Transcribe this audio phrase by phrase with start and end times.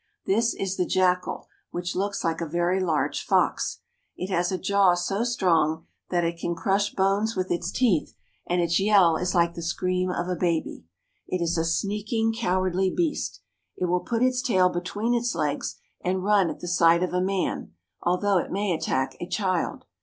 [0.25, 3.81] This is the jackal, which looks like a very large fox.
[4.17, 8.15] It has a jaw so strong that it can crush bones with its teeth,
[8.47, 10.85] and its yell is Hke the scream of a baby.
[11.27, 13.41] It is a sneaking, cowardly beast.
[13.77, 17.21] It will put its tail between its legs and run at the sight of a
[17.21, 19.85] man, although it may attack a child.